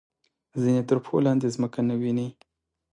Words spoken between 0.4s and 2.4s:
ځینې تر پښو لاندې ځمکه نه ویني.